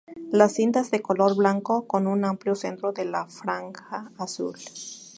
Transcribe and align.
La 0.31 0.49
cinta 0.49 0.79
es 0.79 0.89
de 0.89 1.03
color 1.03 1.35
blanco 1.37 1.85
con 1.85 2.07
un 2.07 2.25
amplio 2.25 2.55
centro 2.55 2.91
de 2.91 3.05
la 3.05 3.27
franja 3.27 4.11
azul. 4.17 4.55